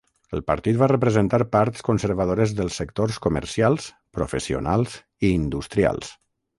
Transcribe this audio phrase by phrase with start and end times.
[0.35, 6.15] El partit va representar parts conservadores dels sectors comercials, professionals i industrials.